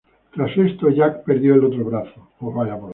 Tras 0.33 0.57
esto, 0.57 0.89
Jack 0.89 1.25
perdió 1.25 1.53
el 1.53 1.65
otro 1.65 1.85
brazo. 1.85 2.27